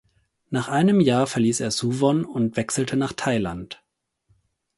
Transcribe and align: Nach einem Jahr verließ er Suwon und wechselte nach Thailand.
Nach 0.49 0.67
einem 0.67 0.99
Jahr 0.99 1.27
verließ 1.27 1.59
er 1.59 1.69
Suwon 1.69 2.25
und 2.25 2.57
wechselte 2.57 2.97
nach 2.97 3.13
Thailand. 3.13 3.83